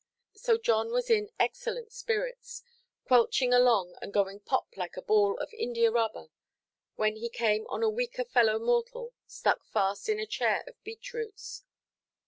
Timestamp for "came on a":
7.29-7.87